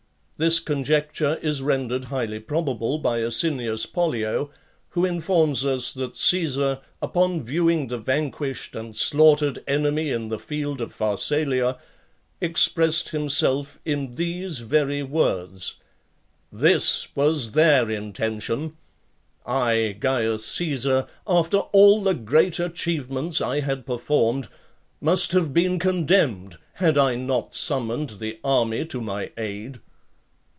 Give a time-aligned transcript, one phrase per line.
[0.37, 4.49] This conjecture is rendered highly probable by Asinius Pollio,
[4.89, 10.81] who informs us that Caesar, upon viewing the vanquished and slaughtered enemy in the field
[10.81, 11.77] of Pharsalia,
[12.41, 15.75] expressed himself in these very words:
[16.51, 18.75] "This was their intention:
[19.45, 24.47] I, Caius Caesar, after all the great achievements I had performed,
[24.99, 29.77] must have been condemned, had I not summoned the army to my aid!"